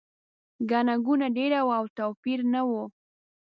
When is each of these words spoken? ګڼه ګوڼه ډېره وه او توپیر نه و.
ګڼه 0.69 0.95
ګوڼه 1.05 1.27
ډېره 1.37 1.59
وه 1.67 1.75
او 1.79 1.85
توپیر 1.97 2.39
نه 2.53 2.61
و. 2.69 2.71